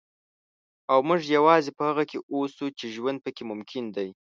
[0.91, 4.09] او موږ یوازې په هغه کې اوسو چې ژوند پکې ممکن دی.